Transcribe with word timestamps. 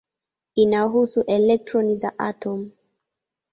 Inahusu 0.55 1.21
elektroni 1.27 1.95
za 1.95 2.19
atomu. 2.19 2.71